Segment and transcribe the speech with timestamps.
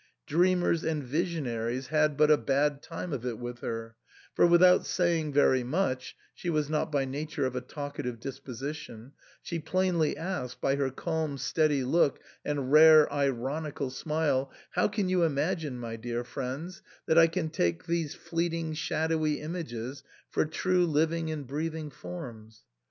[0.25, 3.95] Dreamers and visionaries had but a bad time of it with her;
[4.33, 9.11] for without saying very much— she was not by nature of a talkative dis position—
[9.43, 15.21] she plainly asked, by her calm steady look, and rare ironical smile, "How can you
[15.21, 21.29] imagine, my dear friends, that I can take these fleeting shadowy images for true living
[21.29, 22.63] and breathing forms?"